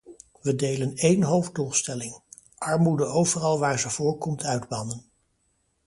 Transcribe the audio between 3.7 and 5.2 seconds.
ze voorkomt uitbannen.